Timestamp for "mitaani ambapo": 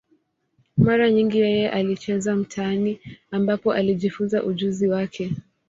2.35-3.73